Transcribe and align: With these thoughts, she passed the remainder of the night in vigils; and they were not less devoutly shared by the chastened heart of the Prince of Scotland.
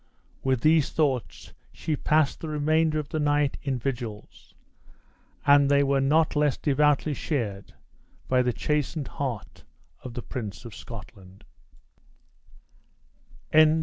With 0.43 0.61
these 0.61 0.89
thoughts, 0.89 1.53
she 1.71 1.95
passed 1.95 2.39
the 2.39 2.49
remainder 2.49 2.97
of 2.97 3.09
the 3.09 3.19
night 3.19 3.57
in 3.61 3.77
vigils; 3.77 4.55
and 5.45 5.69
they 5.69 5.83
were 5.83 6.01
not 6.01 6.35
less 6.35 6.57
devoutly 6.57 7.13
shared 7.13 7.75
by 8.27 8.41
the 8.41 8.51
chastened 8.51 9.07
heart 9.09 9.63
of 10.03 10.15
the 10.15 10.23
Prince 10.23 10.65
of 10.65 10.73
Scotland. 10.73 11.43